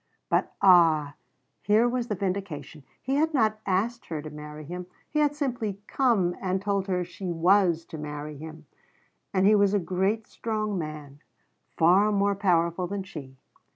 But 0.31 0.51
ah 0.63 1.13
here 1.61 1.87
was 1.87 2.07
the 2.07 2.15
vindication! 2.15 2.81
He 3.03 3.17
had 3.17 3.35
not 3.35 3.59
asked 3.67 4.07
her 4.07 4.19
to 4.23 4.31
marry 4.31 4.63
him. 4.63 4.87
He 5.07 5.19
had 5.19 5.35
simply 5.35 5.79
come 5.85 6.35
and 6.41 6.59
told 6.59 6.87
her 6.87 7.05
she 7.05 7.29
was 7.31 7.85
to 7.85 7.99
marry 7.99 8.35
him. 8.35 8.65
And 9.31 9.45
he 9.45 9.53
was 9.53 9.75
a 9.75 9.79
great, 9.79 10.25
strong 10.25 10.75
man 10.75 11.19
far 11.77 12.11
more 12.11 12.33
powerful 12.33 12.87
than 12.87 13.03
she. 13.03 13.37